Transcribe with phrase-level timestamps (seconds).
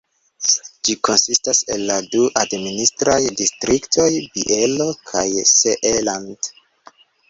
[0.87, 5.27] Ĝi konsistas el la du administraj distriktoj Bielo kaj
[5.57, 6.57] Seeland.